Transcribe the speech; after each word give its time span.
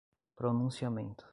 pronunciamento 0.35 1.29